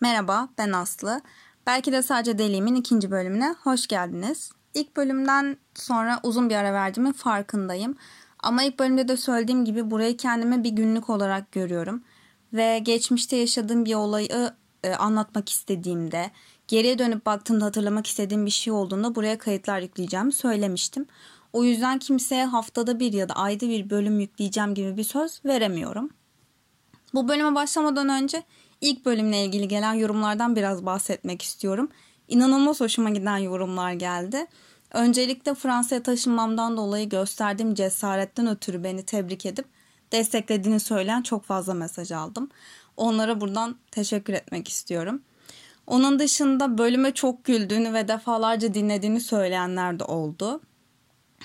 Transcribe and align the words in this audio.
Merhaba, 0.00 0.48
ben 0.58 0.72
Aslı. 0.72 1.20
Belki 1.66 1.92
de 1.92 2.02
sadece 2.02 2.38
Deliğim'in 2.38 2.74
ikinci 2.74 3.10
bölümüne 3.10 3.54
hoş 3.62 3.86
geldiniz. 3.86 4.50
İlk 4.74 4.96
bölümden 4.96 5.56
sonra 5.74 6.20
uzun 6.22 6.50
bir 6.50 6.54
ara 6.54 6.72
verdiğimin 6.72 7.12
farkındayım. 7.12 7.96
Ama 8.38 8.62
ilk 8.62 8.78
bölümde 8.78 9.08
de 9.08 9.16
söylediğim 9.16 9.64
gibi 9.64 9.90
burayı 9.90 10.16
kendime 10.16 10.64
bir 10.64 10.70
günlük 10.70 11.10
olarak 11.10 11.52
görüyorum. 11.52 12.02
Ve 12.52 12.78
geçmişte 12.78 13.36
yaşadığım 13.36 13.84
bir 13.84 13.94
olayı 13.94 14.52
e, 14.84 14.94
anlatmak 14.94 15.48
istediğimde, 15.48 16.30
geriye 16.68 16.98
dönüp 16.98 17.26
baktığımda 17.26 17.64
hatırlamak 17.64 18.06
istediğim 18.06 18.46
bir 18.46 18.50
şey 18.50 18.72
olduğunda 18.72 19.14
buraya 19.14 19.38
kayıtlar 19.38 19.80
yükleyeceğimi 19.80 20.32
söylemiştim. 20.32 21.06
O 21.52 21.64
yüzden 21.64 21.98
kimseye 21.98 22.44
haftada 22.44 23.00
bir 23.00 23.12
ya 23.12 23.28
da 23.28 23.34
ayda 23.34 23.68
bir 23.68 23.90
bölüm 23.90 24.20
yükleyeceğim 24.20 24.74
gibi 24.74 24.96
bir 24.96 25.04
söz 25.04 25.44
veremiyorum. 25.44 26.10
Bu 27.14 27.28
bölüme 27.28 27.54
başlamadan 27.54 28.08
önce 28.08 28.42
ilk 28.80 29.04
bölümle 29.04 29.44
ilgili 29.44 29.68
gelen 29.68 29.94
yorumlardan 29.94 30.56
biraz 30.56 30.86
bahsetmek 30.86 31.42
istiyorum. 31.42 31.88
İnanılmaz 32.28 32.80
hoşuma 32.80 33.10
giden 33.10 33.38
yorumlar 33.38 33.92
geldi. 33.92 34.46
Öncelikle 34.90 35.54
Fransa'ya 35.54 36.02
taşınmamdan 36.02 36.76
dolayı 36.76 37.08
gösterdiğim 37.08 37.74
cesaretten 37.74 38.46
ötürü 38.46 38.84
beni 38.84 39.02
tebrik 39.02 39.46
edip 39.46 39.66
desteklediğini 40.12 40.80
söyleyen 40.80 41.22
çok 41.22 41.44
fazla 41.44 41.74
mesaj 41.74 42.12
aldım. 42.12 42.48
Onlara 42.96 43.40
buradan 43.40 43.76
teşekkür 43.90 44.32
etmek 44.32 44.68
istiyorum. 44.68 45.22
Onun 45.86 46.18
dışında 46.18 46.78
bölüme 46.78 47.14
çok 47.14 47.44
güldüğünü 47.44 47.92
ve 47.92 48.08
defalarca 48.08 48.74
dinlediğini 48.74 49.20
söyleyenler 49.20 49.98
de 49.98 50.04
oldu. 50.04 50.60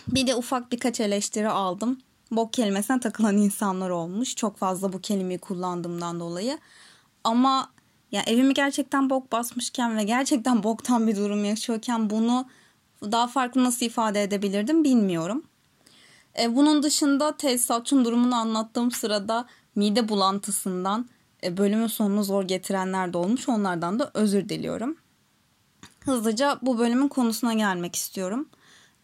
Bir 0.07 0.27
de 0.27 0.35
ufak 0.35 0.71
birkaç 0.71 0.99
eleştiri 0.99 1.49
aldım. 1.49 1.99
Bok 2.31 2.53
kelimesine 2.53 2.99
takılan 2.99 3.37
insanlar 3.37 3.89
olmuş. 3.89 4.35
Çok 4.35 4.57
fazla 4.57 4.93
bu 4.93 5.01
kelimeyi 5.01 5.39
kullandığımdan 5.39 6.19
dolayı. 6.19 6.57
Ama 7.23 7.71
ya 8.11 8.21
evimi 8.27 8.53
gerçekten 8.53 9.09
bok 9.09 9.31
basmışken 9.31 9.97
ve 9.97 10.03
gerçekten 10.03 10.63
boktan 10.63 11.07
bir 11.07 11.15
durum 11.15 11.45
yaşıyorken 11.45 12.09
bunu 12.09 12.45
daha 13.01 13.27
farklı 13.27 13.63
nasıl 13.63 13.85
ifade 13.85 14.23
edebilirdim 14.23 14.83
bilmiyorum. 14.83 15.43
E, 16.41 16.55
bunun 16.55 16.83
dışında 16.83 17.37
tesisatçının 17.37 18.05
durumunu 18.05 18.35
anlattığım 18.35 18.91
sırada 18.91 19.45
mide 19.75 20.09
bulantısından 20.09 21.09
e, 21.43 21.57
bölümün 21.57 21.87
sonunu 21.87 22.23
zor 22.23 22.43
getirenler 22.43 23.13
de 23.13 23.17
olmuş. 23.17 23.49
Onlardan 23.49 23.99
da 23.99 24.11
özür 24.13 24.49
diliyorum. 24.49 24.97
Hızlıca 25.99 26.59
bu 26.61 26.79
bölümün 26.79 27.07
konusuna 27.07 27.53
gelmek 27.53 27.95
istiyorum. 27.95 28.49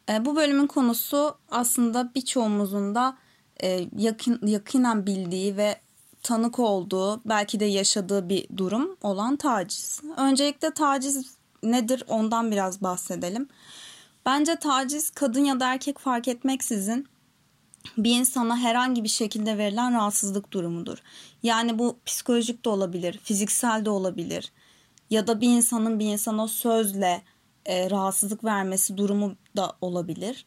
E, 0.10 0.26
bu 0.26 0.36
bölümün 0.36 0.68
konusu 0.68 1.38
aslında 1.52 2.12
birçoğumuzun 2.16 2.96
da 2.96 3.18
e, 3.64 3.90
yakın, 3.98 4.48
yakinen 4.48 5.06
bildiği 5.06 5.58
ve 5.58 5.85
tanık 6.26 6.60
olduğu, 6.60 7.22
belki 7.26 7.60
de 7.60 7.66
yaşadığı 7.66 8.30
bir 8.30 8.48
durum 8.58 8.98
olan 9.02 9.36
taciz. 9.36 10.02
Öncelikle 10.18 10.72
taciz 10.72 11.36
nedir 11.64 12.04
ondan 12.08 12.52
biraz 12.52 12.82
bahsedelim. 12.82 13.48
Bence 14.26 14.56
taciz 14.56 15.10
kadın 15.10 15.46
ya 15.46 15.60
da 15.60 15.74
erkek 15.74 16.00
fark 16.00 16.28
etmeksizin 16.28 17.08
bir 17.98 18.20
insana 18.20 18.58
herhangi 18.58 19.04
bir 19.04 19.10
şekilde 19.10 19.58
verilen 19.58 19.94
rahatsızlık 19.94 20.54
durumudur. 20.54 20.98
Yani 21.44 21.80
bu 21.80 21.98
psikolojik 22.06 22.66
de 22.66 22.70
olabilir, 22.70 23.20
fiziksel 23.24 23.86
de 23.86 23.90
olabilir 23.90 24.52
ya 25.10 25.28
da 25.28 25.42
bir 25.42 25.50
insanın 25.50 26.00
bir 26.00 26.06
insana 26.06 26.48
sözle 26.48 27.22
e, 27.66 27.90
rahatsızlık 27.90 28.44
vermesi 28.44 28.98
durumu 28.98 29.36
da 29.58 29.74
olabilir. 29.82 30.46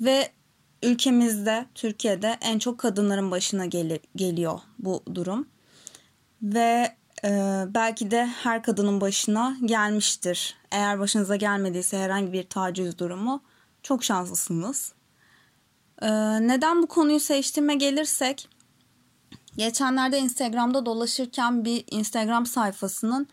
Ve 0.00 0.32
ülkemizde, 0.84 1.66
Türkiye'de 1.74 2.38
en 2.40 2.58
çok 2.58 2.78
kadınların 2.78 3.30
başına 3.30 3.66
gel- 3.66 3.98
geliyor 4.16 4.60
bu 4.78 5.02
durum. 5.14 5.48
Ve 6.42 6.96
e, 7.24 7.64
belki 7.68 8.10
de 8.10 8.26
her 8.26 8.62
kadının 8.62 9.00
başına 9.00 9.56
gelmiştir. 9.64 10.54
Eğer 10.70 10.98
başınıza 10.98 11.36
gelmediyse 11.36 11.98
herhangi 11.98 12.32
bir 12.32 12.42
taciz 12.42 12.98
durumu 12.98 13.42
çok 13.82 14.04
şanslısınız. 14.04 14.92
E, 16.02 16.10
neden 16.48 16.82
bu 16.82 16.86
konuyu 16.86 17.20
seçtiğime 17.20 17.74
gelirsek, 17.74 18.48
geçenlerde 19.56 20.18
Instagram'da 20.18 20.86
dolaşırken 20.86 21.64
bir 21.64 21.84
Instagram 21.90 22.46
sayfasının 22.46 23.26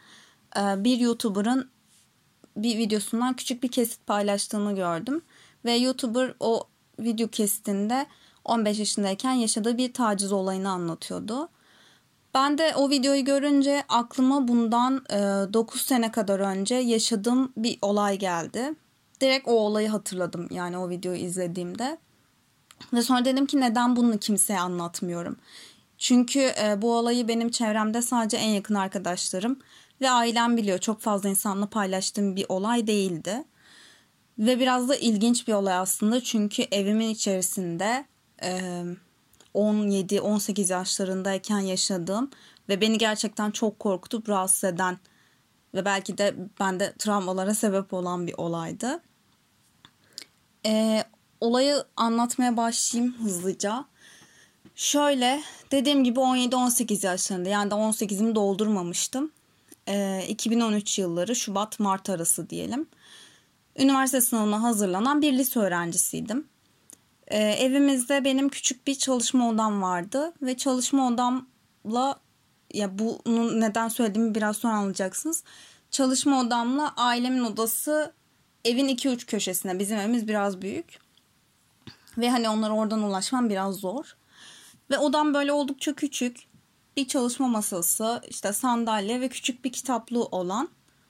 e, 0.58 0.84
bir 0.84 0.98
YouTuber'ın 0.98 1.70
bir 2.58 2.78
videosundan 2.78 3.36
küçük 3.36 3.64
bir 3.64 3.72
kesit 3.72 4.08
paylaştığını 4.08 4.76
gördüm. 4.76 5.22
Ve 5.66 5.74
YouTuber 5.74 6.34
o 6.40 6.68
video 7.04 7.28
kesitinde 7.28 8.06
15 8.46 8.80
yaşındayken 8.80 9.32
yaşadığı 9.32 9.78
bir 9.78 9.94
taciz 9.94 10.32
olayını 10.32 10.70
anlatıyordu. 10.70 11.50
Ben 12.34 12.58
de 12.58 12.74
o 12.76 12.90
videoyu 12.90 13.26
görünce 13.26 13.84
aklıma 13.90 14.48
bundan 14.48 15.06
e, 15.10 15.18
9 15.54 15.82
sene 15.82 16.12
kadar 16.12 16.40
önce 16.40 16.76
yaşadığım 16.76 17.54
bir 17.58 17.80
olay 17.82 18.20
geldi. 18.20 18.74
Direkt 19.22 19.48
o 19.48 19.52
olayı 19.52 19.90
hatırladım 19.90 20.48
yani 20.52 20.78
o 20.78 20.90
videoyu 20.90 21.20
izlediğimde. 21.20 21.98
Ve 22.94 23.02
sonra 23.02 23.26
dedim 23.26 23.46
ki 23.46 23.60
neden 23.60 23.96
bunu 23.96 24.18
kimseye 24.18 24.60
anlatmıyorum. 24.60 25.38
Çünkü 25.98 26.40
e, 26.40 26.82
bu 26.82 26.96
olayı 26.96 27.28
benim 27.28 27.52
çevremde 27.52 28.02
sadece 28.02 28.38
en 28.38 28.50
yakın 28.50 28.76
arkadaşlarım 28.76 29.60
ve 30.02 30.10
ailem 30.10 30.58
biliyor. 30.58 30.80
Çok 30.80 31.02
fazla 31.02 31.30
insanla 31.30 31.66
paylaştığım 31.66 32.36
bir 32.36 32.46
olay 32.50 32.88
değildi. 32.88 33.44
Ve 34.42 34.60
biraz 34.60 34.90
da 34.90 34.96
ilginç 34.96 35.48
bir 35.48 35.54
olay 35.54 35.74
aslında 35.74 36.24
çünkü 36.24 36.62
evimin 36.72 37.10
içerisinde 37.10 38.06
17-18 39.56 40.72
yaşlarındayken 40.72 41.60
yaşadığım 41.60 42.30
ve 42.70 42.82
beni 42.82 42.98
gerçekten 42.98 43.52
çok 43.52 43.80
korkutup 43.80 44.30
rahatsız 44.30 44.64
eden 44.64 44.98
ve 45.74 45.86
belki 45.86 46.18
de 46.18 46.36
bende 46.60 46.94
travmalara 47.00 47.54
sebep 47.54 47.94
olan 47.94 48.28
bir 48.28 48.34
olaydı. 48.38 49.02
E, 50.66 51.04
olayı 51.42 51.84
anlatmaya 51.98 52.58
başlayayım 52.58 53.14
hızlıca. 53.14 53.86
Şöyle 54.76 55.42
dediğim 55.72 56.04
gibi 56.04 56.20
17-18 56.20 57.06
yaşlarında 57.06 57.50
yani 57.50 57.72
de 57.72 57.76
18'imi 57.76 58.36
doldurmamıştım. 58.36 59.32
E, 59.88 60.26
2013 60.28 61.00
yılları 61.00 61.36
Şubat-Mart 61.36 62.10
arası 62.10 62.50
diyelim 62.50 62.88
üniversite 63.80 64.22
sınavına 64.22 64.64
hazırlanan 64.64 65.22
bir 65.22 65.34
lise 65.34 65.60
öğrencisiydim. 65.60 66.48
Ee, 67.28 67.38
evimizde 67.38 68.26
benim 68.26 68.50
küçük 68.50 68.88
bir 68.88 68.96
çalışma 68.96 69.50
odam 69.50 69.82
vardı 69.82 70.34
ve 70.42 70.58
çalışma 70.58 71.08
odamla 71.08 72.20
ya 72.74 73.00
bunu 73.00 73.60
neden 73.60 73.88
söylediğimi 73.88 74.36
biraz 74.36 74.58
sonra 74.58 74.74
anlayacaksınız. 74.74 75.44
Çalışma 75.92 76.42
odamla 76.42 76.94
ailemin 76.98 77.44
odası 77.44 78.14
evin 78.66 78.88
2-3 78.88 79.26
köşesine. 79.26 79.80
Bizim 79.80 79.98
evimiz 79.98 80.28
biraz 80.28 80.62
büyük. 80.62 81.00
Ve 82.18 82.30
hani 82.30 82.50
onlara 82.50 82.74
oradan 82.74 83.04
ulaşmam 83.04 83.50
biraz 83.50 83.76
zor. 83.76 84.16
Ve 84.92 84.98
odam 84.98 85.34
böyle 85.34 85.52
oldukça 85.52 85.94
küçük. 85.94 86.52
Bir 86.98 87.08
çalışma 87.08 87.48
masası, 87.48 88.22
işte 88.30 88.54
sandalye 88.54 89.22
ve 89.22 89.30
küçük 89.30 89.66
bir 89.66 89.72
kitaplığı 89.72 90.26
olan 90.26 90.70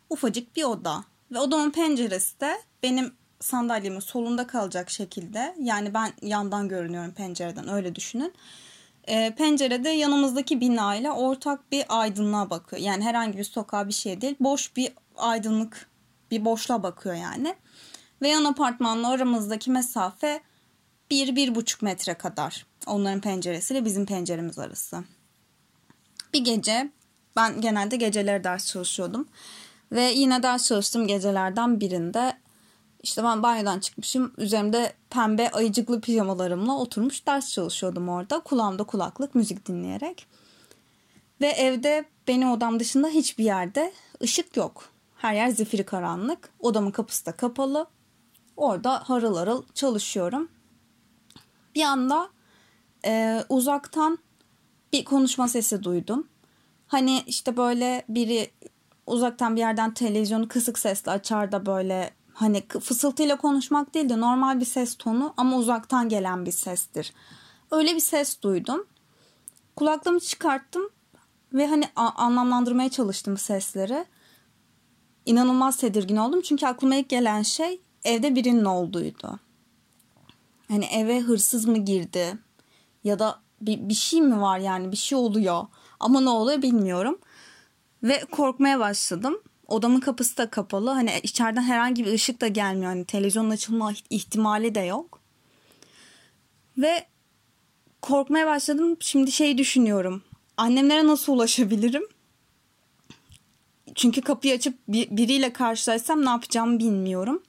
ufacık 0.09 0.55
bir 0.55 0.63
oda. 0.63 1.03
Ve 1.31 1.39
odamın 1.39 1.71
penceresi 1.71 2.39
de 2.39 2.61
benim 2.83 3.13
sandalyemin 3.39 3.99
solunda 3.99 4.47
kalacak 4.47 4.89
şekilde. 4.89 5.55
Yani 5.59 5.93
ben 5.93 6.13
yandan 6.21 6.67
görünüyorum 6.67 7.11
pencereden 7.11 7.69
öyle 7.69 7.95
düşünün. 7.95 8.33
E, 9.07 9.35
pencerede 9.35 9.89
yanımızdaki 9.89 10.61
bina 10.61 10.95
ile 10.95 11.11
ortak 11.11 11.71
bir 11.71 11.85
aydınlığa 11.89 12.49
bakıyor. 12.49 12.81
Yani 12.81 13.03
herhangi 13.03 13.37
bir 13.37 13.43
sokağa 13.43 13.87
bir 13.87 13.93
şey 13.93 14.21
değil. 14.21 14.35
Boş 14.39 14.75
bir 14.75 14.93
aydınlık 15.17 15.89
bir 16.31 16.45
boşluğa 16.45 16.83
bakıyor 16.83 17.15
yani. 17.15 17.55
Ve 18.21 18.29
yan 18.29 18.43
apartmanla 18.43 19.09
aramızdaki 19.09 19.71
mesafe 19.71 20.41
1-1,5 21.11 21.85
metre 21.85 22.13
kadar. 22.13 22.65
Onların 22.87 23.21
penceresiyle 23.21 23.85
bizim 23.85 24.05
penceremiz 24.05 24.59
arası. 24.59 25.03
Bir 26.33 26.45
gece 26.45 26.91
ben 27.35 27.61
genelde 27.61 27.95
geceleri 27.95 28.43
ders 28.43 28.67
çalışıyordum. 28.67 29.27
Ve 29.91 30.01
yine 30.01 30.43
ders 30.43 30.67
çalıştığım 30.67 31.07
gecelerden 31.07 31.79
birinde 31.79 32.37
işte 33.03 33.23
ben 33.23 33.43
banyodan 33.43 33.79
çıkmışım. 33.79 34.33
Üzerimde 34.37 34.93
pembe 35.09 35.49
ayıcıklı 35.51 36.01
pijamalarımla 36.01 36.77
oturmuş 36.77 37.27
ders 37.27 37.51
çalışıyordum 37.51 38.09
orada. 38.09 38.39
Kulağımda 38.39 38.83
kulaklık 38.83 39.35
müzik 39.35 39.67
dinleyerek. 39.67 40.27
Ve 41.41 41.47
evde 41.47 42.05
benim 42.27 42.51
odam 42.51 42.79
dışında 42.79 43.07
hiçbir 43.07 43.43
yerde 43.43 43.93
ışık 44.23 44.57
yok. 44.57 44.89
Her 45.17 45.33
yer 45.33 45.49
zifiri 45.49 45.85
karanlık. 45.85 46.49
Odamın 46.59 46.91
kapısı 46.91 47.25
da 47.25 47.31
kapalı. 47.31 47.87
Orada 48.57 49.09
harıl 49.09 49.35
harıl 49.37 49.63
çalışıyorum. 49.73 50.49
Bir 51.75 51.83
anda 51.83 52.29
e, 53.05 53.43
uzaktan 53.49 54.17
bir 54.93 55.05
konuşma 55.05 55.47
sesi 55.47 55.83
duydum. 55.83 56.27
Hani 56.87 57.23
işte 57.27 57.57
böyle 57.57 58.05
biri 58.09 58.51
uzaktan 59.07 59.55
bir 59.55 59.61
yerden 59.61 59.93
televizyonu 59.93 60.47
kısık 60.47 60.79
sesle 60.79 61.11
açar 61.11 61.51
da 61.51 61.65
böyle 61.65 62.13
hani 62.33 62.63
fısıltıyla 62.67 63.37
konuşmak 63.37 63.93
değil 63.93 64.09
de 64.09 64.19
normal 64.19 64.59
bir 64.59 64.65
ses 64.65 64.95
tonu 64.95 65.33
ama 65.37 65.57
uzaktan 65.57 66.09
gelen 66.09 66.45
bir 66.45 66.51
sestir. 66.51 67.13
Öyle 67.71 67.95
bir 67.95 67.99
ses 67.99 68.41
duydum. 68.41 68.87
Kulaklığımı 69.75 70.19
çıkarttım. 70.19 70.89
ve 71.53 71.67
hani 71.67 71.85
anlamlandırmaya 71.95 72.89
çalıştım 72.89 73.37
sesleri. 73.37 74.05
İnanılmaz 75.25 75.77
tedirgin 75.77 76.15
oldum 76.15 76.41
çünkü 76.41 76.65
aklıma 76.65 76.95
ilk 76.95 77.09
gelen 77.09 77.41
şey 77.41 77.81
evde 78.03 78.35
birinin 78.35 78.65
olduğuydu. 78.65 79.39
Hani 80.67 80.85
eve 80.85 81.19
hırsız 81.19 81.65
mı 81.65 81.77
girdi 81.77 82.37
ya 83.03 83.19
da 83.19 83.39
bir, 83.61 83.89
bir 83.89 83.93
şey 83.93 84.21
mi 84.21 84.41
var 84.41 84.59
yani 84.59 84.91
bir 84.91 84.97
şey 84.97 85.17
oluyor 85.17 85.67
ama 85.99 86.21
ne 86.21 86.29
oluyor 86.29 86.61
bilmiyorum. 86.61 87.19
Ve 88.03 88.25
korkmaya 88.31 88.79
başladım. 88.79 89.41
Odamın 89.67 89.99
kapısı 89.99 90.37
da 90.37 90.49
kapalı. 90.49 90.89
Hani 90.89 91.11
içeriden 91.23 91.61
herhangi 91.61 92.05
bir 92.05 92.13
ışık 92.13 92.41
da 92.41 92.47
gelmiyor. 92.47 92.91
Hani 92.91 93.05
televizyonun 93.05 93.49
açılma 93.49 93.93
ihtimali 94.09 94.75
de 94.75 94.79
yok. 94.79 95.19
Ve 96.77 97.07
korkmaya 98.01 98.47
başladım. 98.47 98.97
Şimdi 98.99 99.31
şey 99.31 99.57
düşünüyorum. 99.57 100.23
Annemlere 100.57 101.07
nasıl 101.07 101.33
ulaşabilirim? 101.33 102.03
Çünkü 103.95 104.21
kapıyı 104.21 104.53
açıp 104.53 104.77
bir, 104.87 105.17
biriyle 105.17 105.53
karşılaşsam 105.53 106.25
ne 106.25 106.29
yapacağımı 106.29 106.79
bilmiyorum. 106.79 107.43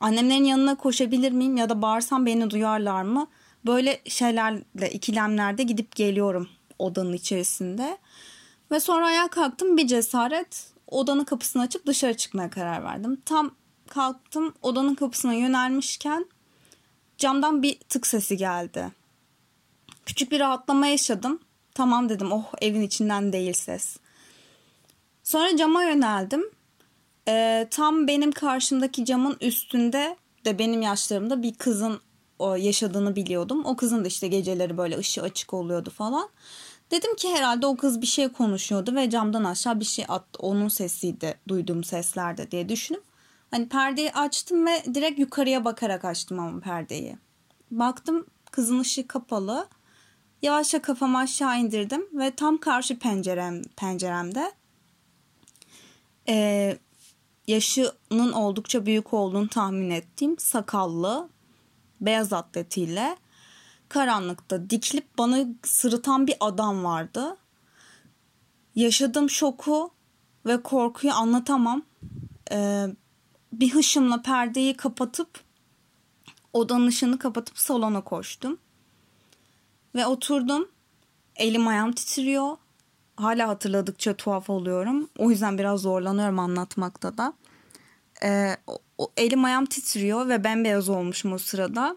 Annemlerin 0.00 0.44
yanına 0.44 0.74
koşabilir 0.74 1.32
miyim 1.32 1.56
ya 1.56 1.68
da 1.68 1.82
bağırsam 1.82 2.26
beni 2.26 2.50
duyarlar 2.50 3.02
mı? 3.02 3.26
Böyle 3.66 4.00
şeylerle 4.06 4.90
ikilemlerde 4.92 5.62
gidip 5.62 5.96
geliyorum 5.96 6.48
odanın 6.78 7.12
içerisinde. 7.12 7.98
Ve 8.70 8.80
sonra 8.80 9.06
ayağa 9.06 9.28
kalktım 9.28 9.76
bir 9.76 9.86
cesaret 9.86 10.72
odanın 10.86 11.24
kapısını 11.24 11.62
açıp 11.62 11.86
dışarı 11.86 12.16
çıkmaya 12.16 12.50
karar 12.50 12.84
verdim. 12.84 13.22
Tam 13.24 13.50
kalktım 13.88 14.54
odanın 14.62 14.94
kapısına 14.94 15.34
yönelmişken 15.34 16.26
camdan 17.18 17.62
bir 17.62 17.78
tık 17.88 18.06
sesi 18.06 18.36
geldi. 18.36 18.90
Küçük 20.06 20.32
bir 20.32 20.40
rahatlama 20.40 20.86
yaşadım. 20.86 21.40
Tamam 21.74 22.08
dedim 22.08 22.32
oh 22.32 22.44
evin 22.60 22.82
içinden 22.82 23.32
değil 23.32 23.52
ses. 23.52 23.96
Sonra 25.22 25.56
cama 25.56 25.82
yöneldim. 25.84 26.44
Ee, 27.28 27.68
tam 27.70 28.08
benim 28.08 28.32
karşımdaki 28.32 29.04
camın 29.04 29.36
üstünde 29.40 30.16
de 30.44 30.58
benim 30.58 30.82
yaşlarımda 30.82 31.42
bir 31.42 31.54
kızın 31.54 32.00
o 32.38 32.54
yaşadığını 32.54 33.16
biliyordum. 33.16 33.64
O 33.64 33.76
kızın 33.76 34.04
da 34.04 34.08
işte 34.08 34.28
geceleri 34.28 34.78
böyle 34.78 34.98
ışığı 34.98 35.22
açık 35.22 35.54
oluyordu 35.54 35.90
falan. 35.90 36.28
Dedim 36.90 37.16
ki 37.16 37.28
herhalde 37.34 37.66
o 37.66 37.76
kız 37.76 38.00
bir 38.00 38.06
şey 38.06 38.28
konuşuyordu 38.28 38.94
ve 38.94 39.10
camdan 39.10 39.44
aşağı 39.44 39.80
bir 39.80 39.84
şey 39.84 40.04
attı. 40.08 40.38
Onun 40.38 40.68
sesiydi 40.68 41.38
duyduğum 41.48 41.84
seslerde 41.84 42.50
diye 42.50 42.68
düşünüp 42.68 43.02
hani 43.50 43.68
perdeyi 43.68 44.12
açtım 44.12 44.66
ve 44.66 44.82
direkt 44.94 45.18
yukarıya 45.18 45.64
bakarak 45.64 46.04
açtım 46.04 46.38
ama 46.38 46.60
perdeyi. 46.60 47.16
Baktım 47.70 48.26
kızın 48.50 48.80
ışığı 48.80 49.08
kapalı. 49.08 49.68
Yavaşça 50.42 50.82
kafamı 50.82 51.18
aşağı 51.18 51.58
indirdim 51.58 52.06
ve 52.12 52.30
tam 52.30 52.58
karşı 52.58 52.98
pencerem 52.98 53.62
penceremde 53.76 54.52
e, 56.28 56.78
yaşının 57.46 58.32
oldukça 58.32 58.86
büyük 58.86 59.14
olduğunu 59.14 59.48
tahmin 59.48 59.90
ettiğim 59.90 60.38
sakallı 60.38 61.28
beyaz 62.00 62.32
atletiyle 62.32 63.16
karanlıkta 63.90 64.70
dikilip 64.70 65.18
bana 65.18 65.46
sırıtan 65.62 66.26
bir 66.26 66.36
adam 66.40 66.84
vardı. 66.84 67.36
Yaşadığım 68.74 69.30
şoku 69.30 69.90
ve 70.46 70.62
korkuyu 70.62 71.12
anlatamam. 71.12 71.82
Ee, 72.52 72.86
bir 73.52 73.74
hışımla 73.74 74.22
perdeyi 74.22 74.76
kapatıp 74.76 75.40
odanın 76.52 76.86
ışığını 76.86 77.18
kapatıp 77.18 77.58
salona 77.58 78.00
koştum. 78.00 78.58
Ve 79.94 80.06
oturdum. 80.06 80.68
Elim 81.36 81.68
ayağım 81.68 81.92
titriyor. 81.92 82.56
Hala 83.16 83.48
hatırladıkça 83.48 84.16
tuhaf 84.16 84.50
oluyorum. 84.50 85.08
O 85.18 85.30
yüzden 85.30 85.58
biraz 85.58 85.80
zorlanıyorum 85.80 86.38
anlatmakta 86.38 87.18
da. 87.18 87.32
Ee, 88.22 88.56
o, 88.98 89.12
elim 89.16 89.44
ayağım 89.44 89.66
titriyor 89.66 90.28
ve 90.28 90.44
bembeyaz 90.44 90.88
olmuşum 90.88 91.32
o 91.32 91.38
sırada 91.38 91.96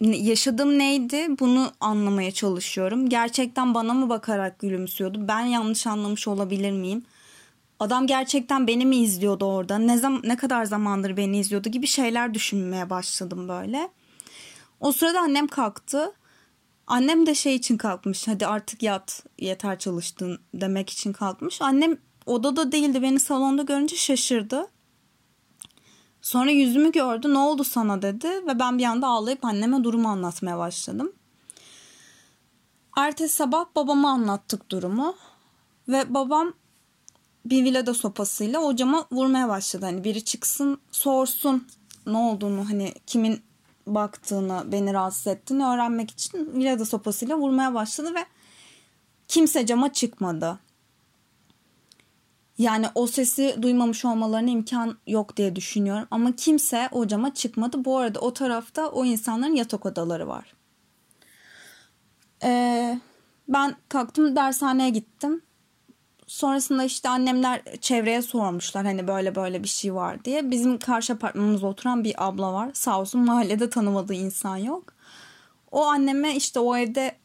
yaşadığım 0.00 0.78
neydi 0.78 1.26
bunu 1.40 1.72
anlamaya 1.80 2.30
çalışıyorum. 2.32 3.08
Gerçekten 3.08 3.74
bana 3.74 3.94
mı 3.94 4.08
bakarak 4.08 4.58
gülümsüyordu? 4.58 5.28
Ben 5.28 5.40
yanlış 5.40 5.86
anlamış 5.86 6.28
olabilir 6.28 6.70
miyim? 6.70 7.04
Adam 7.80 8.06
gerçekten 8.06 8.66
beni 8.66 8.86
mi 8.86 8.96
izliyordu 8.96 9.44
orada? 9.44 9.78
Ne 9.78 9.98
zaman 9.98 10.20
ne 10.24 10.36
kadar 10.36 10.64
zamandır 10.64 11.16
beni 11.16 11.38
izliyordu 11.38 11.68
gibi 11.68 11.86
şeyler 11.86 12.34
düşünmeye 12.34 12.90
başladım 12.90 13.48
böyle. 13.48 13.88
O 14.80 14.92
sırada 14.92 15.20
annem 15.20 15.46
kalktı. 15.46 16.12
Annem 16.86 17.26
de 17.26 17.34
şey 17.34 17.54
için 17.54 17.76
kalkmış. 17.76 18.28
Hadi 18.28 18.46
artık 18.46 18.82
yat, 18.82 19.24
yeter 19.38 19.78
çalıştın 19.78 20.38
demek 20.54 20.90
için 20.90 21.12
kalkmış. 21.12 21.62
Annem 21.62 21.96
odada 22.26 22.72
değildi. 22.72 23.02
Beni 23.02 23.20
salonda 23.20 23.62
görünce 23.62 23.96
şaşırdı. 23.96 24.66
Sonra 26.24 26.50
yüzümü 26.50 26.92
gördü 26.92 27.34
ne 27.34 27.38
oldu 27.38 27.64
sana 27.64 28.02
dedi 28.02 28.28
ve 28.28 28.58
ben 28.58 28.78
bir 28.78 28.84
anda 28.84 29.06
ağlayıp 29.06 29.44
anneme 29.44 29.84
durumu 29.84 30.08
anlatmaya 30.08 30.58
başladım. 30.58 31.12
Ertesi 32.96 33.34
sabah 33.34 33.64
babama 33.76 34.10
anlattık 34.10 34.70
durumu 34.70 35.16
ve 35.88 36.14
babam 36.14 36.52
bir 37.44 37.64
vilada 37.64 37.94
sopasıyla 37.94 38.60
o 38.60 38.76
cama 38.76 39.06
vurmaya 39.12 39.48
başladı. 39.48 39.84
Hani 39.84 40.04
biri 40.04 40.24
çıksın 40.24 40.78
sorsun 40.90 41.68
ne 42.06 42.16
olduğunu 42.16 42.70
hani 42.70 42.94
kimin 43.06 43.42
baktığını 43.86 44.72
beni 44.72 44.92
rahatsız 44.92 45.26
ettiğini 45.26 45.66
öğrenmek 45.66 46.10
için 46.10 46.52
vilada 46.54 46.84
sopasıyla 46.84 47.38
vurmaya 47.38 47.74
başladı 47.74 48.14
ve 48.14 48.26
kimse 49.28 49.66
cama 49.66 49.92
çıkmadı. 49.92 50.58
Yani 52.58 52.86
o 52.94 53.06
sesi 53.06 53.56
duymamış 53.62 54.04
olmalarına 54.04 54.50
imkan 54.50 54.98
yok 55.06 55.36
diye 55.36 55.56
düşünüyorum. 55.56 56.08
Ama 56.10 56.36
kimse 56.36 56.88
o 56.92 57.06
cama 57.06 57.34
çıkmadı. 57.34 57.84
Bu 57.84 57.98
arada 57.98 58.20
o 58.20 58.32
tarafta 58.32 58.88
o 58.88 59.04
insanların 59.04 59.54
yatak 59.54 59.86
odaları 59.86 60.28
var. 60.28 60.54
Ee, 62.44 63.00
ben 63.48 63.76
kalktım 63.88 64.36
dershaneye 64.36 64.90
gittim. 64.90 65.42
Sonrasında 66.26 66.84
işte 66.84 67.08
annemler 67.08 67.62
çevreye 67.80 68.22
sormuşlar 68.22 68.84
hani 68.84 69.08
böyle 69.08 69.34
böyle 69.34 69.62
bir 69.62 69.68
şey 69.68 69.94
var 69.94 70.24
diye. 70.24 70.50
Bizim 70.50 70.78
karşı 70.78 71.12
apartmanımızda 71.12 71.66
oturan 71.66 72.04
bir 72.04 72.26
abla 72.26 72.52
var. 72.52 72.70
Sağ 72.74 73.00
olsun 73.00 73.20
mahallede 73.20 73.70
tanımadığı 73.70 74.14
insan 74.14 74.56
yok. 74.56 74.94
O 75.70 75.84
anneme 75.84 76.36
işte 76.36 76.60
o 76.60 76.76
evde 76.76 77.16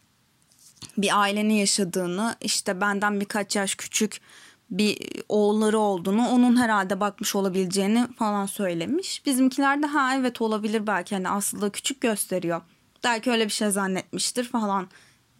bir 0.98 1.20
ailenin 1.22 1.54
yaşadığını 1.54 2.36
işte 2.42 2.82
benden 2.82 3.20
birkaç 3.20 3.56
yaş 3.56 3.76
küçük 3.76 4.22
bir 4.72 4.98
oğulları 5.30 5.80
olduğunu 5.80 6.28
onun 6.28 6.58
herhalde 6.58 7.00
bakmış 7.00 7.36
olabileceğini 7.36 8.08
falan 8.18 8.46
söylemiş. 8.46 9.26
Bizimkiler 9.26 9.84
de 9.84 9.88
ha 9.88 10.16
evet 10.16 10.42
olabilir 10.42 10.88
belki 10.88 11.16
hani 11.16 11.30
aslında 11.30 11.70
küçük 11.70 12.02
gösteriyor. 12.02 12.62
Belki 13.04 13.32
öyle 13.32 13.46
bir 13.46 13.52
şey 13.52 13.70
zannetmiştir 13.70 14.44
falan 14.44 14.88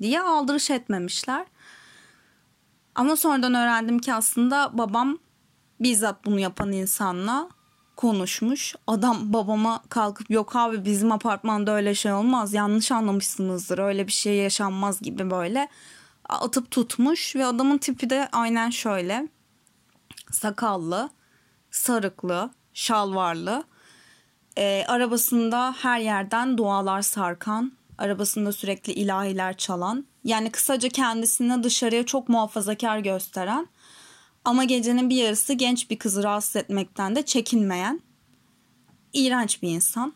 diye 0.02 0.22
aldırış 0.22 0.70
etmemişler. 0.70 1.46
Ama 2.96 3.16
sonradan 3.16 3.54
öğrendim 3.54 4.00
ki 4.00 4.14
aslında 4.14 4.78
babam 4.78 5.18
bizzat 5.80 6.26
bunu 6.26 6.40
yapan 6.40 6.72
insanla 6.72 7.50
konuşmuş. 7.96 8.76
Adam 8.88 9.34
babama 9.34 9.84
kalkıp 9.90 10.30
yok 10.30 10.56
abi 10.56 10.86
bizim 10.86 11.12
apartmanda 11.12 11.76
öyle 11.76 11.96
şey 11.96 12.14
olmaz 12.14 12.54
yanlış 12.54 12.92
anlamışsınızdır 12.92 13.80
öyle 13.80 14.08
bir 14.08 14.12
şey 14.12 14.36
yaşanmaz 14.36 15.02
gibi 15.02 15.30
böyle 15.30 15.68
atıp 16.30 16.72
tutmuş 16.72 17.36
ve 17.36 17.46
adamın 17.46 17.78
tipi 17.78 18.10
de 18.10 18.30
aynen 18.32 18.70
şöyle. 18.70 19.28
Sakallı, 20.32 21.10
sarıklı, 21.72 22.50
şalvarlı. 22.74 23.64
E, 24.58 24.86
arabasında 24.88 25.76
her 25.82 26.00
yerden 26.00 26.58
dualar 26.58 27.02
sarkan, 27.02 27.72
arabasında 27.98 28.52
sürekli 28.52 28.94
ilahiler 28.94 29.58
çalan. 29.58 30.06
Yani 30.24 30.52
kısaca 30.52 30.90
kendisini 30.90 31.64
dışarıya 31.64 32.06
çok 32.06 32.30
muhafazakar 32.30 33.00
gösteren 33.00 33.68
ama 34.46 34.64
gecenin 34.64 35.10
bir 35.10 35.16
yarısı 35.16 35.54
genç 35.54 35.90
bir 35.90 36.00
kızı 36.00 36.24
rahatsız 36.24 36.56
etmekten 36.56 37.16
de 37.16 37.26
çekinmeyen 37.26 38.02
iğrenç 39.14 39.62
bir 39.62 39.70
insan. 39.70 40.14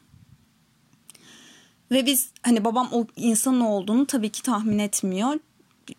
Ve 1.91 2.05
biz 2.05 2.31
hani 2.43 2.65
babam 2.65 2.89
o 2.91 3.07
insanın 3.15 3.59
olduğunu 3.59 4.05
tabii 4.05 4.29
ki 4.29 4.43
tahmin 4.43 4.79
etmiyor 4.79 5.39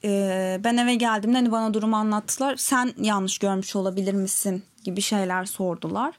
e, 0.05 0.61
ben 0.64 0.76
eve 0.76 0.95
geldiğimde 0.95 1.37
hani 1.37 1.53
bana 1.53 1.75
durumu 1.75 1.97
anlattılar. 1.97 2.57
Sen 2.57 2.93
yanlış 2.99 3.38
görmüş 3.38 3.76
olabilir 3.76 4.14
misin 4.14 4.64
gibi 4.85 5.00
şeyler 5.00 5.45
sordular. 5.45 6.14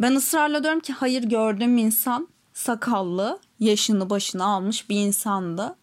Ben 0.00 0.14
ısrarla 0.14 0.62
diyorum 0.62 0.80
ki 0.80 0.92
hayır 0.92 1.22
gördüğüm 1.22 1.78
insan 1.78 2.28
sakallı, 2.52 3.40
yaşını 3.60 4.10
başını 4.10 4.44
almış 4.44 4.90
bir 4.90 4.96
insandı. 4.96 5.76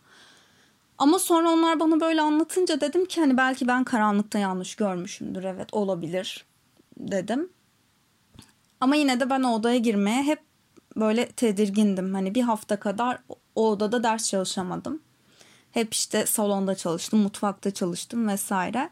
Ama 0.98 1.20
sonra 1.20 1.50
onlar 1.50 1.80
bana 1.80 2.00
böyle 2.00 2.22
anlatınca 2.22 2.82
dedim 2.82 3.06
ki 3.06 3.22
hani 3.22 3.38
belki 3.38 3.68
ben 3.68 3.84
karanlıkta 3.84 4.40
yanlış 4.40 4.76
görmüşümdür. 4.76 5.44
Evet 5.44 5.74
olabilir 5.74 6.46
dedim. 6.98 7.50
Ama 8.82 8.96
yine 8.96 9.20
de 9.20 9.30
ben 9.30 9.44
odaya 9.44 9.78
girmeye 9.78 10.24
hep 10.24 10.40
böyle 10.98 11.28
tedirgindim. 11.28 12.14
Hani 12.14 12.36
bir 12.36 12.42
hafta 12.42 12.80
kadar 12.80 13.20
o 13.56 13.70
odada 13.70 14.04
ders 14.04 14.30
çalışamadım. 14.30 15.02
Hep 15.74 15.94
işte 15.94 16.26
salonda 16.26 16.76
çalıştım, 16.76 17.20
mutfakta 17.20 17.72
çalıştım 17.72 18.28
vesaire. 18.28 18.90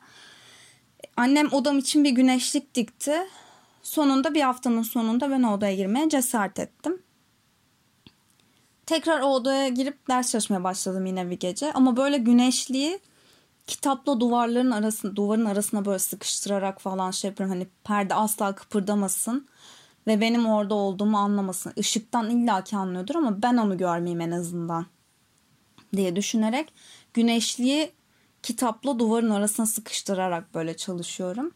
Annem 1.17 1.53
odam 1.53 1.77
için 1.77 2.03
bir 2.03 2.09
güneşlik 2.11 2.75
dikti. 2.75 3.15
Sonunda 3.83 4.33
bir 4.33 4.41
haftanın 4.41 4.81
sonunda 4.81 5.31
ben 5.31 5.43
odaya 5.43 5.75
girmeye 5.75 6.09
cesaret 6.09 6.59
ettim. 6.59 7.01
Tekrar 8.85 9.21
o 9.21 9.25
odaya 9.25 9.67
girip 9.67 10.07
ders 10.07 10.31
çalışmaya 10.31 10.63
başladım 10.63 11.05
yine 11.05 11.29
bir 11.29 11.39
gece. 11.39 11.73
Ama 11.73 11.97
böyle 11.97 12.17
güneşliği 12.17 12.99
kitapla 13.67 14.19
duvarların 14.19 14.71
arasında 14.71 15.15
duvarın 15.15 15.45
arasına 15.45 15.85
böyle 15.85 15.99
sıkıştırarak 15.99 16.81
falan 16.81 17.11
şey 17.11 17.29
yapıyorum. 17.29 17.55
Hani 17.55 17.67
perde 17.83 18.15
asla 18.15 18.55
kıpırdamasın 18.55 19.47
ve 20.07 20.21
benim 20.21 20.45
orada 20.45 20.75
olduğumu 20.75 21.17
anlamasın. 21.17 21.73
Işıktan 21.75 22.29
illaki 22.29 22.77
anlıyordur 22.77 23.15
ama 23.15 23.41
ben 23.41 23.57
onu 23.57 23.77
görmeyeyim 23.77 24.21
en 24.21 24.31
azından 24.31 24.85
diye 25.95 26.15
düşünerek 26.15 26.73
güneşliği 27.13 27.91
kitapla 28.43 28.99
duvarın 28.99 29.29
arasına 29.29 29.65
sıkıştırarak 29.65 30.53
böyle 30.53 30.77
çalışıyorum. 30.77 31.51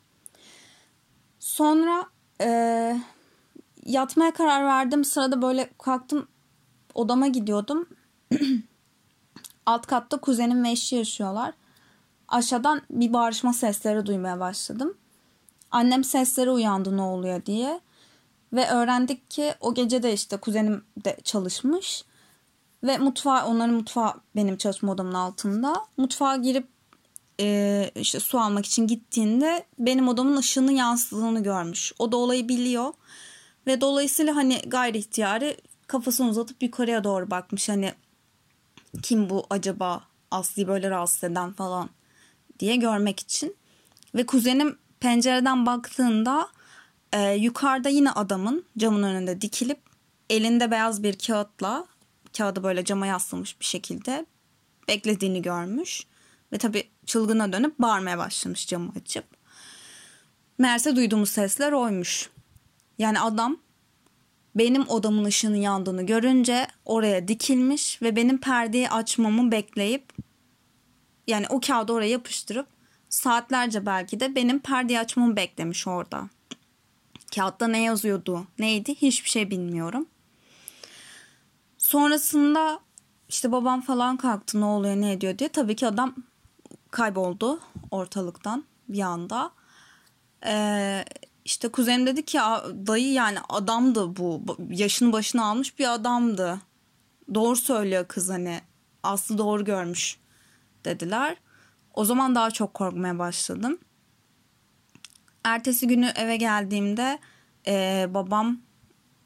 Sonra 1.40 2.06
e, 2.42 2.50
yatmaya 3.86 4.34
karar 4.34 4.66
verdim. 4.66 5.06
Sırada 5.06 5.42
böyle 5.42 5.70
kalktım 5.78 6.28
odama 6.94 7.28
gidiyordum. 7.28 7.90
Alt 9.66 9.88
katta 9.88 10.18
kuzenim 10.18 10.64
ve 10.64 10.72
eşi 10.72 10.96
yaşıyorlar. 10.96 11.54
Aşağıdan 12.28 12.82
bir 12.90 13.14
bağırışma 13.14 13.54
sesleri 13.54 14.06
duymaya 14.06 14.40
başladım. 14.40 14.98
Annem 15.72 16.04
sesleri 16.04 16.52
uyandı 16.52 16.98
ne 16.98 17.02
oluyor 17.02 17.46
diye. 17.46 17.80
Ve 18.54 18.70
öğrendik 18.70 19.32
ki 19.32 19.54
o 19.60 19.74
gece 19.74 20.04
de 20.04 20.14
işte 20.14 20.38
kuzenim 20.38 20.84
de 21.06 21.18
çalışmış. 21.24 22.06
Ve 22.84 22.98
mutfağa, 22.98 23.46
onların 23.48 23.76
mutfağı 23.76 24.14
benim 24.36 24.58
çalışma 24.58 24.92
odamın 24.92 25.14
altında. 25.14 25.76
Mutfağa 25.98 26.36
girip 26.36 26.68
e, 27.40 27.92
işte 27.96 28.20
su 28.20 28.40
almak 28.40 28.66
için 28.66 28.88
gittiğinde 28.88 29.66
benim 29.80 30.08
odamın 30.08 30.38
ışığını 30.38 30.74
yansıdığını 30.74 31.44
görmüş. 31.44 31.94
O 32.00 32.12
da 32.12 32.18
olayı 32.18 32.50
biliyor. 32.50 32.94
Ve 33.68 33.82
dolayısıyla 33.82 34.36
hani 34.36 34.62
gayri 34.68 34.98
ihtiyari 34.98 35.58
kafasını 35.88 36.30
uzatıp 36.30 36.64
yukarıya 36.64 37.04
doğru 37.04 37.32
bakmış. 37.32 37.70
Hani 37.70 37.94
kim 39.04 39.30
bu 39.30 39.46
acaba 39.50 40.04
Aslı'yı 40.32 40.68
böyle 40.68 40.90
rahatsız 40.90 41.24
eden 41.24 41.54
falan 41.54 41.90
diye 42.60 42.76
görmek 42.76 43.20
için. 43.20 43.56
Ve 44.16 44.26
kuzenim 44.26 44.78
pencereden 45.00 45.66
baktığında 45.66 46.48
e, 47.14 47.34
yukarıda 47.34 47.90
yine 47.90 48.12
adamın 48.12 48.66
camın 48.78 49.04
önünde 49.04 49.42
dikilip 49.42 49.80
elinde 50.30 50.72
beyaz 50.72 51.04
bir 51.04 51.18
kağıtla 51.20 51.86
kağıdı 52.38 52.64
böyle 52.64 52.86
cama 52.86 53.08
yaslamış 53.08 53.60
bir 53.60 53.66
şekilde 53.66 54.26
beklediğini 54.88 55.42
görmüş. 55.42 56.04
Ve 56.54 56.58
tabii 56.58 56.90
çılgına 57.06 57.54
dönüp 57.54 57.80
bağırmaya 57.80 58.18
başlamış 58.18 58.68
camı 58.68 58.92
açıp. 59.02 59.26
Meğerse 60.58 60.96
duyduğumuz 60.96 61.30
sesler 61.30 61.72
oymuş. 61.72 62.30
Yani 62.98 63.20
adam 63.20 63.58
benim 64.56 64.88
odamın 64.90 65.26
ışığının 65.26 65.56
yandığını 65.56 66.06
görünce 66.06 66.68
oraya 66.86 67.28
dikilmiş 67.28 68.02
ve 68.02 68.16
benim 68.16 68.38
perdeyi 68.38 68.90
açmamı 68.90 69.52
bekleyip 69.52 70.14
yani 71.28 71.46
o 71.50 71.60
kağıdı 71.60 71.94
oraya 71.94 72.10
yapıştırıp 72.10 72.68
saatlerce 73.10 73.86
belki 73.86 74.20
de 74.20 74.36
benim 74.36 74.60
perdeyi 74.60 75.00
açmamı 75.00 75.36
beklemiş 75.36 75.88
orada. 75.88 76.30
Kağıtta 77.36 77.68
ne 77.68 77.84
yazıyordu, 77.84 78.48
neydi 78.60 78.96
hiçbir 78.96 79.30
şey 79.30 79.52
bilmiyorum. 79.52 80.08
Sonrasında 81.96 82.80
işte 83.30 83.52
babam 83.52 83.82
falan 83.82 84.18
kalktı 84.18 84.62
ne 84.62 84.66
oluyor 84.66 84.96
ne 84.96 85.12
ediyor 85.12 85.38
diye. 85.38 85.50
Tabii 85.50 85.76
ki 85.76 85.88
adam 85.88 86.16
kayboldu 86.92 87.60
ortalıktan 87.92 88.66
bir 88.90 89.00
anda. 89.00 89.52
Ee, 90.46 91.06
işte 91.46 91.68
kuzenim 91.68 92.08
dedi 92.08 92.26
ki 92.26 92.38
dayı 92.88 93.12
yani 93.12 93.38
adamdı 93.50 94.18
bu. 94.18 94.42
Yaşını 94.70 95.14
başına 95.14 95.46
almış 95.46 95.80
bir 95.80 95.94
adamdı. 95.94 96.62
Doğru 97.34 97.56
söylüyor 97.56 98.08
kız 98.08 98.30
hani. 98.30 98.62
Aslı 99.04 99.38
doğru 99.38 99.66
görmüş 99.66 100.18
dediler. 100.86 101.38
O 101.94 102.06
zaman 102.06 102.36
daha 102.36 102.52
çok 102.52 102.74
korkmaya 102.74 103.20
başladım. 103.20 103.78
Ertesi 105.44 105.88
günü 105.88 106.08
eve 106.16 106.38
geldiğimde 106.38 107.20
e, 107.68 108.06
babam 108.10 108.62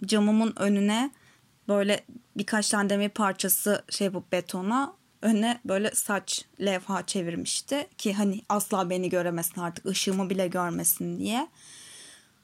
camımın 0.05 0.53
önüne 0.55 1.11
böyle 1.69 2.05
birkaç 2.37 2.69
tane 2.69 2.89
demir 2.89 3.09
parçası 3.09 3.83
şey 3.89 4.05
yapıp 4.05 4.31
betona 4.31 4.93
önüne 5.21 5.59
böyle 5.65 5.91
saç 5.91 6.45
levha 6.61 7.05
çevirmişti 7.05 7.87
ki 7.97 8.13
hani 8.13 8.41
asla 8.49 8.89
beni 8.89 9.09
göremesin 9.09 9.61
artık 9.61 9.85
ışığımı 9.85 10.29
bile 10.29 10.47
görmesin 10.47 11.19
diye. 11.19 11.47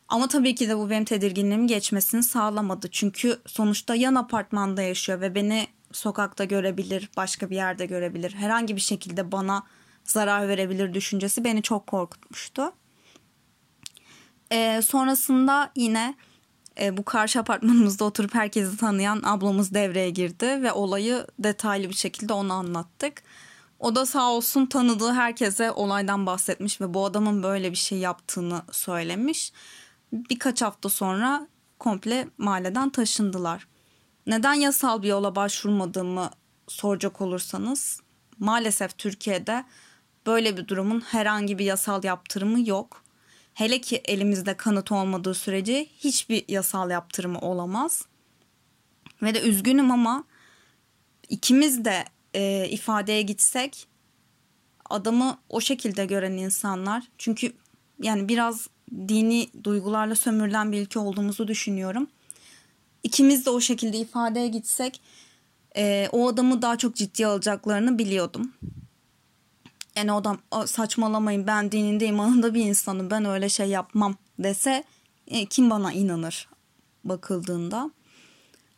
Ama 0.08 0.27
tabii 0.27 0.55
ki 0.55 0.70
de 0.70 0.77
bu 0.77 0.89
benim 0.89 1.05
tedirginliğimi 1.05 1.67
geçmesini 1.67 2.24
sağlamadı. 2.24 2.88
Çünkü 2.91 3.39
sonuçta 3.48 3.96
yan 3.96 4.15
apartmanda 4.15 4.82
yaşıyor 4.82 5.22
ve 5.22 5.36
beni 5.36 5.67
sokakta 5.91 6.44
görebilir, 6.44 7.10
başka 7.17 7.50
bir 7.50 7.55
yerde 7.55 7.86
görebilir. 7.86 8.34
Herhangi 8.34 8.75
bir 8.75 8.82
şekilde 8.82 9.32
bana 9.32 9.63
zarar 10.03 10.48
verebilir 10.48 10.94
düşüncesi 10.94 11.44
beni 11.44 11.62
çok 11.62 11.88
korkutmuştu. 11.88 12.74
Ee, 14.51 14.82
sonrasında 14.82 15.72
yine 15.75 16.15
e, 16.82 16.98
bu 16.98 17.05
karşı 17.05 17.39
apartmanımızda 17.39 18.05
oturup 18.05 18.36
herkesi 18.36 18.77
tanıyan 18.77 19.22
ablamız 19.24 19.74
devreye 19.74 20.10
girdi 20.10 20.46
ve 20.46 20.72
olayı 20.72 21.27
detaylı 21.39 21.89
bir 21.89 21.96
şekilde 21.96 22.34
ona 22.34 22.53
anlattık. 22.53 23.24
O 23.79 23.96
da 23.96 24.05
sağ 24.05 24.32
olsun 24.32 24.65
tanıdığı 24.65 25.13
herkese 25.13 25.72
olaydan 25.72 26.25
bahsetmiş 26.25 26.82
ve 26.82 26.94
bu 26.94 27.05
adamın 27.05 27.44
böyle 27.44 27.72
bir 27.72 27.77
şey 27.77 27.98
yaptığını 27.98 28.62
söylemiş. 28.72 29.53
Birkaç 30.13 30.62
hafta 30.62 30.89
sonra 30.89 31.48
komple 31.79 32.27
mahalleden 32.38 32.89
taşındılar. 32.89 33.67
Neden 34.27 34.53
yasal 34.53 35.03
bir 35.03 35.08
yola 35.08 35.36
başvurmadığımı 35.36 36.29
soracak 36.67 37.22
olursanız 37.22 38.00
maalesef 38.39 38.98
Türkiye'de 38.98 39.65
böyle 40.25 40.58
bir 40.58 40.67
durumun 40.67 41.00
herhangi 41.00 41.60
bir 41.60 41.65
yasal 41.65 42.03
yaptırımı 42.03 42.70
yok. 42.70 43.05
Hele 43.56 43.82
ki 43.82 44.02
elimizde 44.06 44.58
kanıt 44.58 44.92
olmadığı 44.92 45.34
sürece 45.34 45.88
hiçbir 46.00 46.46
yasal 46.48 46.90
yaptırımı 46.90 47.40
olamaz. 47.40 48.06
Ve 49.22 49.34
de 49.34 49.42
üzgünüm 49.42 49.92
ama 49.92 50.24
ikimiz 51.30 51.86
de 51.86 52.06
e, 52.34 52.68
ifadeye 52.70 53.22
gitsek 53.22 53.88
adamı 54.90 55.38
o 55.50 55.62
şekilde 55.62 56.06
gören 56.06 56.32
insanlar 56.32 57.04
çünkü 57.18 57.54
yani 58.02 58.30
biraz 58.30 58.68
dini 58.92 59.50
duygularla 59.64 60.16
sömürülen 60.16 60.72
bir 60.72 60.82
ülke 60.82 61.00
olduğumuzu 61.00 61.48
düşünüyorum. 61.48 62.08
İkimiz 63.04 63.46
de 63.46 63.50
o 63.50 63.62
şekilde 63.62 63.98
ifadeye 63.98 64.48
gitsek 64.48 65.02
e, 65.78 66.10
o 66.12 66.28
adamı 66.28 66.62
daha 66.62 66.78
çok 66.78 66.96
ciddiye 66.96 67.28
alacaklarını 67.28 67.98
biliyordum. 67.98 68.54
Yani 69.96 70.12
o 70.12 70.16
adam 70.16 70.38
saçmalamayın 70.66 71.48
ben 71.48 71.72
dininde 71.72 72.06
imanında 72.06 72.54
bir 72.54 72.66
insanım 72.66 73.10
ben 73.10 73.25
öyle 73.25 73.50
şey 73.50 73.70
yapmam 73.70 74.16
dese 74.40 74.84
e, 75.28 75.46
kim 75.46 75.70
bana 75.70 75.94
inanır 75.94 76.50
bakıldığında. 77.04 77.92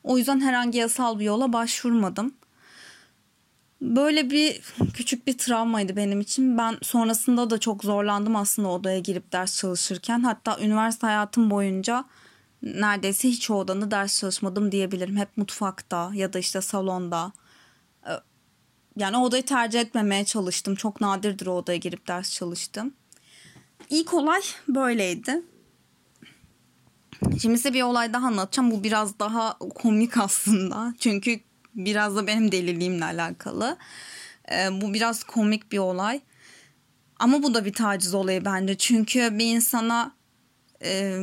O 0.04 0.18
yüzden 0.18 0.40
herhangi 0.40 0.78
yasal 0.78 1.20
bir 1.20 1.26
yola 1.26 1.54
başvurmadım. 1.54 2.34
Böyle 3.82 4.32
bir 4.32 4.62
küçük 4.94 5.28
bir 5.28 5.38
travmaydı 5.38 5.96
benim 5.96 6.22
için. 6.22 6.58
Ben 6.58 6.78
sonrasında 6.82 7.50
da 7.50 7.58
çok 7.60 7.84
zorlandım 7.84 8.36
aslında 8.36 8.68
odaya 8.70 9.00
girip 9.00 9.32
ders 9.32 9.58
çalışırken. 9.58 10.20
Hatta 10.20 10.60
üniversite 10.60 11.08
hayatım 11.08 11.50
boyunca 11.50 12.06
neredeyse 12.62 13.30
hiç 13.30 13.52
odanda 13.52 13.92
ders 13.92 14.20
çalışmadım 14.20 14.72
diyebilirim. 14.72 15.18
Hep 15.18 15.38
mutfakta 15.38 16.12
ya 16.14 16.34
da 16.34 16.40
işte 16.40 16.62
salonda. 16.62 17.32
Yani 18.98 19.18
odayı 19.18 19.46
tercih 19.46 19.80
etmemeye 19.80 20.25
çalıştım. 20.25 20.75
Çok 20.75 21.01
nadirdir 21.01 21.48
o 21.48 21.51
odaya 21.51 21.77
girip 21.77 22.08
ders 22.08 22.32
çalıştım. 22.32 22.94
İlk 23.89 24.13
olay 24.13 24.42
böyleydi. 24.68 25.42
Şimdi 27.42 27.58
size 27.58 27.74
bir 27.74 27.82
olay 27.82 28.13
daha 28.13 28.27
anlatacağım. 28.27 28.72
Bu 28.72 28.84
biraz 28.84 29.20
daha 29.20 29.58
komik 29.58 30.18
aslında. 30.18 30.94
Çünkü 31.00 31.39
biraz 31.75 32.16
da 32.16 32.27
benim 32.27 32.51
deliliğimle 32.51 33.06
alakalı. 33.06 33.77
Ee, 34.51 34.82
bu 34.82 34.94
biraz 34.94 35.24
komik 35.24 35.72
bir 35.72 35.77
olay. 35.77 36.22
Ama 37.20 37.44
bu 37.44 37.54
da 37.54 37.66
bir 37.66 37.74
taciz 37.74 38.13
olayı 38.13 38.46
bence. 38.46 38.77
Çünkü 38.77 39.39
bir 39.39 39.56
insana 39.56 40.12
e, 40.84 41.20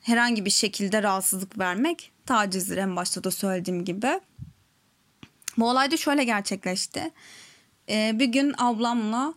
herhangi 0.00 0.44
bir 0.44 0.50
şekilde 0.50 1.02
rahatsızlık 1.02 1.58
vermek 1.58 2.12
tacizdir 2.26 2.76
en 2.76 2.96
başta 2.96 3.24
da 3.24 3.30
söylediğim 3.30 3.84
gibi. 3.84 4.20
Bu 5.58 5.70
olay 5.70 5.90
da 5.90 5.96
şöyle 5.96 6.24
gerçekleşti. 6.24 7.10
Ee, 7.88 8.10
bir 8.14 8.26
gün 8.26 8.54
ablamla 8.58 9.34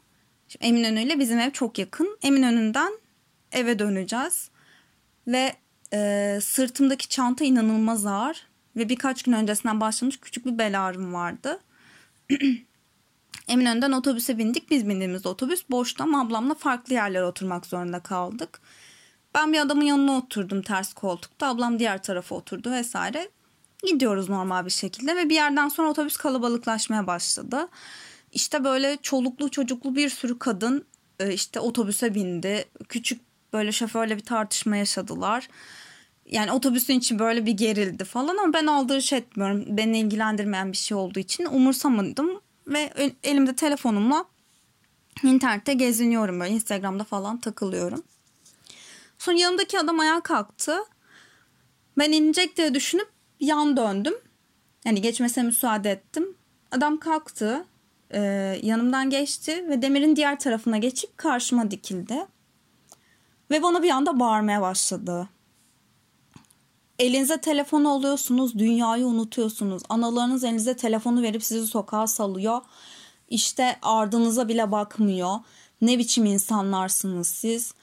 Eminönü 0.59 1.01
ile 1.01 1.19
bizim 1.19 1.39
ev 1.39 1.51
çok 1.51 1.79
yakın. 1.79 2.17
Eminönü'nden 2.23 2.93
eve 3.51 3.79
döneceğiz. 3.79 4.49
Ve 5.27 5.55
e, 5.93 6.39
sırtımdaki 6.41 7.09
çanta 7.09 7.45
inanılmaz 7.45 8.05
ağır. 8.05 8.47
Ve 8.75 8.89
birkaç 8.89 9.23
gün 9.23 9.33
öncesinden 9.33 9.81
başlamış 9.81 10.19
küçük 10.19 10.45
bir 10.45 10.57
bel 10.57 10.85
ağrım 10.85 11.13
vardı. 11.13 11.59
Eminönü'nden 13.47 13.91
otobüse 13.91 14.37
bindik. 14.37 14.71
Biz 14.71 14.89
bindiğimizde 14.89 15.29
otobüs 15.29 15.69
boştu 15.69 16.03
ama 16.03 16.21
ablamla 16.21 16.53
farklı 16.53 16.93
yerlere 16.93 17.23
oturmak 17.23 17.65
zorunda 17.65 17.99
kaldık. 17.99 18.61
Ben 19.35 19.53
bir 19.53 19.59
adamın 19.59 19.83
yanına 19.83 20.17
oturdum 20.17 20.61
ters 20.61 20.93
koltukta. 20.93 21.47
Ablam 21.47 21.79
diğer 21.79 22.03
tarafa 22.03 22.35
oturdu 22.35 22.71
vesaire. 22.71 23.29
Gidiyoruz 23.85 24.29
normal 24.29 24.65
bir 24.65 24.71
şekilde 24.71 25.15
ve 25.15 25.29
bir 25.29 25.35
yerden 25.35 25.69
sonra 25.69 25.89
otobüs 25.89 26.17
kalabalıklaşmaya 26.17 27.07
başladı. 27.07 27.67
İşte 28.31 28.63
böyle 28.63 28.97
çoluklu 29.01 29.51
çocuklu 29.51 29.95
bir 29.95 30.09
sürü 30.09 30.39
kadın 30.39 30.85
e, 31.19 31.33
işte 31.33 31.59
otobüse 31.59 32.15
bindi. 32.15 32.65
Küçük 32.89 33.21
böyle 33.53 33.71
şoförle 33.71 34.17
bir 34.17 34.25
tartışma 34.25 34.77
yaşadılar. 34.77 35.47
Yani 36.25 36.51
otobüsün 36.51 36.93
içi 36.93 37.19
böyle 37.19 37.45
bir 37.45 37.51
gerildi 37.51 38.03
falan 38.03 38.37
ama 38.37 38.53
ben 38.53 38.65
aldırış 38.65 39.13
etmiyorum. 39.13 39.65
Beni 39.67 39.99
ilgilendirmeyen 39.99 40.71
bir 40.71 40.77
şey 40.77 40.97
olduğu 40.97 41.19
için 41.19 41.45
umursamadım. 41.45 42.41
Ve 42.67 43.13
elimde 43.23 43.55
telefonumla 43.55 44.25
internette 45.23 45.73
geziniyorum 45.73 46.39
böyle 46.39 46.53
Instagram'da 46.53 47.03
falan 47.03 47.39
takılıyorum. 47.39 48.03
Sonra 49.19 49.37
yanımdaki 49.37 49.79
adam 49.79 49.99
ayağa 49.99 50.21
kalktı. 50.21 50.77
Ben 51.97 52.11
inecek 52.11 52.57
diye 52.57 52.73
düşünüp 52.73 53.14
yan 53.39 53.77
döndüm. 53.77 54.13
Yani 54.85 55.01
geçmesine 55.01 55.43
müsaade 55.43 55.91
ettim. 55.91 56.37
Adam 56.71 56.97
kalktı. 56.97 57.65
E, 58.11 58.19
yanımdan 58.63 59.09
geçti 59.09 59.65
ve 59.69 59.81
demirin 59.81 60.15
diğer 60.15 60.39
tarafına 60.39 60.77
geçip 60.77 61.17
karşıma 61.17 61.71
dikildi. 61.71 62.25
Ve 63.51 63.63
bana 63.63 63.83
bir 63.83 63.89
anda 63.89 64.19
bağırmaya 64.19 64.61
başladı. 64.61 65.29
Elinize 66.99 67.41
telefon 67.41 67.85
alıyorsunuz, 67.85 68.59
dünyayı 68.59 69.05
unutuyorsunuz. 69.05 69.83
Analarınız 69.89 70.43
elinize 70.43 70.75
telefonu 70.75 71.21
verip 71.21 71.43
sizi 71.43 71.67
sokağa 71.67 72.07
salıyor. 72.07 72.61
İşte 73.29 73.79
ardınıza 73.81 74.47
bile 74.47 74.71
bakmıyor. 74.71 75.35
Ne 75.81 75.99
biçim 75.99 76.25
insanlarsınız 76.25 77.27
siz? 77.27 77.73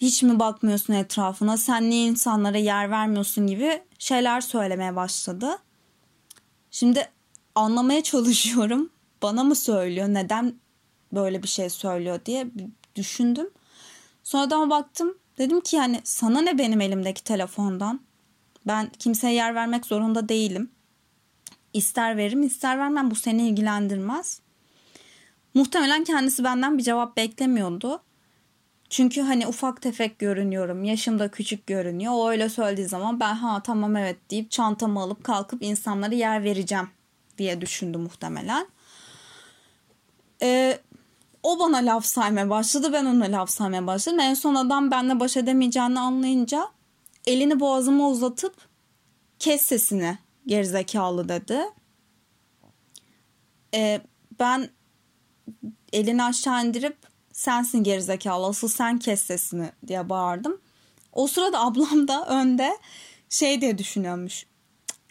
Hiç 0.00 0.22
mi 0.22 0.38
bakmıyorsun 0.38 0.94
etrafına? 0.94 1.56
Sen 1.56 1.90
niye 1.90 2.06
insanlara 2.06 2.58
yer 2.58 2.90
vermiyorsun 2.90 3.46
gibi 3.46 3.82
şeyler 3.98 4.40
söylemeye 4.40 4.96
başladı. 4.96 5.58
Şimdi 6.70 7.08
anlamaya 7.54 8.02
çalışıyorum. 8.02 8.90
Bana 9.22 9.44
mı 9.44 9.56
söylüyor? 9.56 10.08
Neden 10.08 10.54
böyle 11.12 11.42
bir 11.42 11.48
şey 11.48 11.70
söylüyor 11.70 12.20
diye 12.26 12.46
düşündüm. 12.96 13.50
Sonradan 14.24 14.70
baktım. 14.70 15.18
Dedim 15.38 15.60
ki 15.60 15.76
yani 15.76 16.00
sana 16.04 16.40
ne 16.40 16.58
benim 16.58 16.80
elimdeki 16.80 17.24
telefondan? 17.24 18.00
Ben 18.66 18.90
kimseye 18.98 19.34
yer 19.34 19.54
vermek 19.54 19.86
zorunda 19.86 20.28
değilim. 20.28 20.70
İster 21.72 22.16
veririm 22.16 22.42
ister 22.42 22.78
vermem 22.78 23.10
bu 23.10 23.14
seni 23.14 23.48
ilgilendirmez. 23.48 24.40
Muhtemelen 25.54 26.04
kendisi 26.04 26.44
benden 26.44 26.78
bir 26.78 26.82
cevap 26.82 27.16
beklemiyordu. 27.16 28.02
Çünkü 28.90 29.20
hani 29.20 29.46
ufak 29.46 29.82
tefek 29.82 30.18
görünüyorum. 30.18 30.84
Yaşımda 30.84 31.30
küçük 31.30 31.66
görünüyor. 31.66 32.12
O 32.16 32.28
öyle 32.28 32.48
söylediği 32.48 32.88
zaman 32.88 33.20
ben 33.20 33.34
ha 33.34 33.62
tamam 33.62 33.96
evet 33.96 34.30
deyip 34.30 34.50
çantamı 34.50 35.00
alıp 35.00 35.24
kalkıp 35.24 35.62
insanlara 35.62 36.14
yer 36.14 36.44
vereceğim 36.44 36.88
diye 37.38 37.60
düşündü 37.60 37.98
muhtemelen. 37.98 38.66
Ee, 40.42 40.78
o 41.42 41.58
bana 41.58 41.76
laf 41.76 42.04
saymaya 42.04 42.50
başladı. 42.50 42.92
Ben 42.92 43.04
ona 43.04 43.24
laf 43.24 43.50
saymaya 43.50 43.86
başladım. 43.86 44.20
En 44.20 44.34
son 44.34 44.54
adam 44.54 44.90
benimle 44.90 45.20
baş 45.20 45.36
edemeyeceğini 45.36 46.00
anlayınca 46.00 46.68
elini 47.26 47.60
boğazıma 47.60 48.08
uzatıp 48.08 48.54
kes 49.38 49.62
sesini 49.62 50.18
gerizekalı 50.46 51.28
dedi. 51.28 51.60
Ee, 53.74 54.00
ben 54.40 54.68
elini 55.92 56.22
aşağı 56.22 56.66
indirip 56.66 56.96
sensin 57.40 57.82
gerizekalı 57.82 58.46
asıl 58.46 58.68
sen 58.68 58.98
kes 58.98 59.20
sesini 59.20 59.70
diye 59.86 60.08
bağırdım. 60.08 60.60
O 61.12 61.26
sırada 61.26 61.60
ablam 61.60 62.08
da 62.08 62.26
önde 62.26 62.78
şey 63.28 63.60
diye 63.60 63.78
düşünüyormuş. 63.78 64.46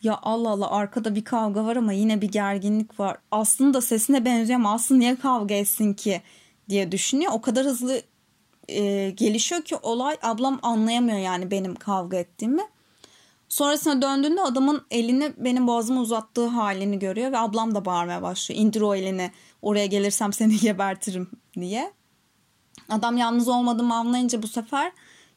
Ya 0.03 0.19
Allah 0.21 0.49
Allah 0.49 0.71
arkada 0.71 1.15
bir 1.15 1.23
kavga 1.23 1.65
var 1.65 1.75
ama 1.75 1.93
yine 1.93 2.21
bir 2.21 2.31
gerginlik 2.31 2.99
var. 2.99 3.17
Aslında 3.31 3.81
sesine 3.81 4.25
benziyor 4.25 4.59
ama 4.59 4.73
aslında 4.73 4.99
niye 4.99 5.15
kavga 5.15 5.55
etsin 5.55 5.93
ki 5.93 6.21
diye 6.69 6.91
düşünüyor. 6.91 7.31
O 7.35 7.41
kadar 7.41 7.65
hızlı 7.65 8.01
e, 8.67 9.09
gelişiyor 9.09 9.61
ki 9.61 9.75
olay 9.75 10.17
ablam 10.21 10.59
anlayamıyor 10.61 11.17
yani 11.17 11.51
benim 11.51 11.75
kavga 11.75 12.17
ettiğimi. 12.17 12.63
Sonrasında 13.49 14.01
döndüğünde 14.01 14.41
adamın 14.41 14.85
elini 14.91 15.33
benim 15.37 15.67
boğazıma 15.67 16.01
uzattığı 16.01 16.47
halini 16.47 16.99
görüyor 16.99 17.31
ve 17.31 17.37
ablam 17.37 17.75
da 17.75 17.85
bağırmaya 17.85 18.21
başlıyor. 18.21 18.61
İndir 18.61 18.81
o 18.81 18.95
elini 18.95 19.31
oraya 19.61 19.85
gelirsem 19.85 20.33
seni 20.33 20.57
gebertirim 20.61 21.29
diye. 21.55 21.98
Adam 22.89 23.17
yalnız 23.17 23.47
olmadığımı 23.47 23.95
anlayınca 23.95 24.43
bu 24.43 24.47
sefer 24.47 24.91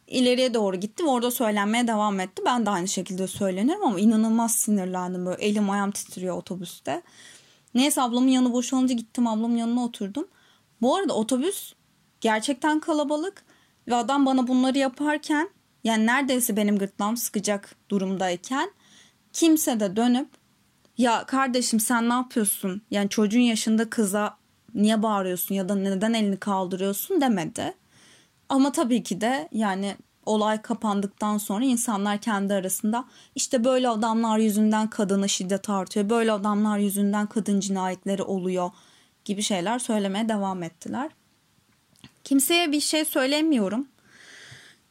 ileriye 0.06 0.54
doğru 0.54 0.76
gitti 0.76 1.04
ve 1.04 1.08
orada 1.08 1.30
söylenmeye 1.30 1.86
devam 1.86 2.20
etti. 2.20 2.42
Ben 2.46 2.66
de 2.66 2.70
aynı 2.70 2.88
şekilde 2.88 3.26
söylenirim 3.26 3.84
ama 3.84 4.00
inanılmaz 4.00 4.54
sinirlendim 4.54 5.26
böyle 5.26 5.42
elim 5.44 5.70
ayağım 5.70 5.90
titriyor 5.90 6.36
otobüste. 6.36 7.02
Neyse 7.74 8.02
ablamın 8.02 8.28
yanı 8.28 8.52
boşalınca 8.52 8.94
gittim 8.94 9.26
ablamın 9.26 9.56
yanına 9.56 9.84
oturdum. 9.84 10.28
Bu 10.82 10.96
arada 10.96 11.14
otobüs 11.14 11.72
gerçekten 12.20 12.80
kalabalık 12.80 13.44
ve 13.88 13.94
adam 13.94 14.26
bana 14.26 14.48
bunları 14.48 14.78
yaparken 14.78 15.50
yani 15.84 16.06
neredeyse 16.06 16.56
benim 16.56 16.78
gırtlağım 16.78 17.16
sıkacak 17.16 17.76
durumdayken 17.88 18.70
kimse 19.32 19.80
de 19.80 19.96
dönüp 19.96 20.28
ya 20.98 21.26
kardeşim 21.26 21.80
sen 21.80 22.08
ne 22.08 22.12
yapıyorsun? 22.12 22.82
Yani 22.90 23.08
çocuğun 23.08 23.40
yaşında 23.40 23.90
kıza 23.90 24.41
niye 24.74 25.02
bağırıyorsun 25.02 25.54
ya 25.54 25.68
da 25.68 25.74
neden 25.74 26.12
elini 26.12 26.36
kaldırıyorsun 26.36 27.20
demedi. 27.20 27.74
Ama 28.48 28.72
tabii 28.72 29.02
ki 29.02 29.20
de 29.20 29.48
yani 29.52 29.96
olay 30.26 30.62
kapandıktan 30.62 31.38
sonra 31.38 31.64
insanlar 31.64 32.18
kendi 32.18 32.54
arasında 32.54 33.04
işte 33.34 33.64
böyle 33.64 33.88
adamlar 33.88 34.38
yüzünden 34.38 34.90
kadına 34.90 35.28
şiddet 35.28 35.70
artıyor. 35.70 36.10
Böyle 36.10 36.32
adamlar 36.32 36.78
yüzünden 36.78 37.26
kadın 37.26 37.60
cinayetleri 37.60 38.22
oluyor 38.22 38.70
gibi 39.24 39.42
şeyler 39.42 39.78
söylemeye 39.78 40.28
devam 40.28 40.62
ettiler. 40.62 41.10
Kimseye 42.24 42.72
bir 42.72 42.80
şey 42.80 43.04
söylemiyorum. 43.04 43.86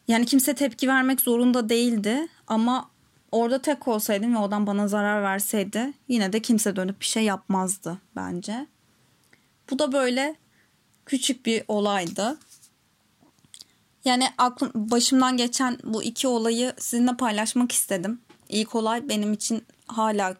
Yani 0.08 0.26
kimse 0.26 0.56
tepki 0.56 0.88
vermek 0.88 1.22
zorunda 1.22 1.70
değildi 1.70 2.28
ama 2.48 2.90
orada 3.32 3.62
tek 3.62 3.88
olsaydım 3.88 4.36
ve 4.36 4.38
odan 4.38 4.68
bana 4.68 4.88
zarar 4.88 5.24
verseydi 5.24 5.94
yine 6.08 6.34
de 6.34 6.40
kimse 6.40 6.76
dönüp 6.76 7.00
bir 7.00 7.06
şey 7.06 7.24
yapmazdı 7.24 7.98
bence. 8.16 8.68
Bu 9.72 9.80
da 9.80 9.92
böyle 9.92 10.36
küçük 11.06 11.46
bir 11.46 11.64
olaydı. 11.68 12.38
Yani 14.06 14.28
aklım 14.38 14.72
başımdan 14.76 15.38
geçen 15.38 15.78
bu 15.84 16.04
iki 16.04 16.28
olayı 16.28 16.74
sizinle 16.78 17.18
paylaşmak 17.18 17.72
istedim. 17.72 18.22
İlk 18.50 18.76
olay 18.76 19.10
benim 19.10 19.34
için 19.34 19.66
hala 19.88 20.36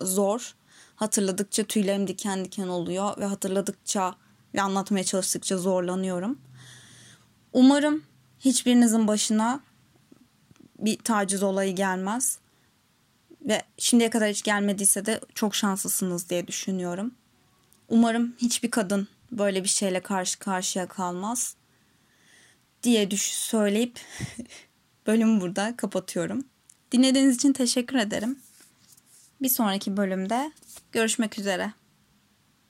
zor. 0.00 0.54
Hatırladıkça 0.96 1.64
tüylerim 1.64 2.06
diken 2.06 2.44
diken 2.44 2.68
oluyor 2.68 3.18
ve 3.18 3.24
hatırladıkça 3.24 4.14
ve 4.54 4.62
anlatmaya 4.62 5.04
çalıştıkça 5.04 5.58
zorlanıyorum. 5.58 6.38
Umarım 7.52 8.04
hiçbirinizin 8.40 9.08
başına 9.08 9.60
bir 10.78 10.98
taciz 10.98 11.42
olayı 11.42 11.74
gelmez. 11.76 12.38
Ve 13.42 13.62
şimdiye 13.78 14.10
kadar 14.10 14.28
hiç 14.28 14.42
gelmediyse 14.42 15.06
de 15.06 15.20
çok 15.34 15.54
şanslısınız 15.54 16.30
diye 16.30 16.46
düşünüyorum. 16.46 17.14
Umarım 17.88 18.34
hiçbir 18.38 18.70
kadın 18.70 19.08
böyle 19.32 19.64
bir 19.64 19.68
şeyle 19.68 20.00
karşı 20.00 20.38
karşıya 20.38 20.88
kalmaz 20.88 21.56
diye 22.82 23.10
düş 23.10 23.22
söyleyip 23.22 24.00
bölümü 25.06 25.40
burada 25.40 25.76
kapatıyorum. 25.76 26.44
Dinlediğiniz 26.92 27.36
için 27.36 27.52
teşekkür 27.52 27.98
ederim. 27.98 28.38
Bir 29.42 29.48
sonraki 29.48 29.96
bölümde 29.96 30.52
görüşmek 30.92 31.38
üzere. 31.38 31.72